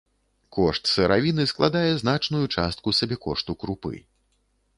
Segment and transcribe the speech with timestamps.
[0.55, 3.95] Кошт сыравіны складае значную частку сабекошту крупы.